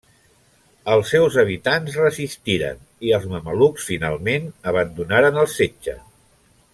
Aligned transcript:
Els 0.93 1.11
seus 1.15 1.35
habitant 1.41 1.85
resistiren 1.97 2.81
i 3.09 3.13
els 3.19 3.29
mamelucs 3.35 3.85
finalment 3.93 4.49
abandonaren 4.73 5.39
el 5.45 5.51
setge. 5.61 5.99